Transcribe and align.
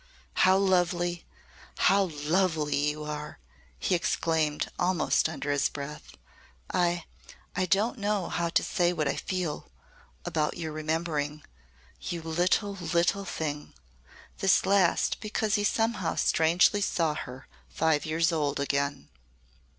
"How 0.33 0.57
lovely 0.57 1.25
how 1.77 2.05
lovely 2.23 2.89
you 2.89 3.03
are!" 3.03 3.37
he 3.77 3.93
exclaimed, 3.93 4.67
almost 4.79 5.29
under 5.29 5.51
his 5.51 5.69
breath. 5.69 6.13
"I 6.73 7.05
I 7.55 7.67
don't 7.67 7.99
know 7.99 8.27
how 8.27 8.49
to 8.49 8.63
say 8.63 8.93
what 8.93 9.07
I 9.07 9.15
feel 9.15 9.69
about 10.25 10.57
your 10.57 10.71
remembering. 10.71 11.43
You 12.01 12.23
little 12.23 12.73
little 12.81 13.25
thing!" 13.25 13.75
This 14.39 14.65
last 14.65 15.19
because 15.19 15.53
he 15.53 15.63
somehow 15.63 16.15
strangely 16.15 16.81
saw 16.81 17.13
her 17.13 17.47
five 17.69 18.03
years 18.03 18.31
old 18.31 18.59
again. 18.59 19.07